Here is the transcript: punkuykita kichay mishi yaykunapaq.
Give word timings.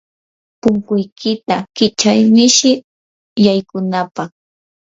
punkuykita 0.61 1.55
kichay 1.77 2.21
mishi 2.35 2.71
yaykunapaq. 3.45 4.31